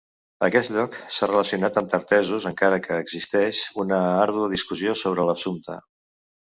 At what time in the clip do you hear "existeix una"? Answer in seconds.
3.05-4.03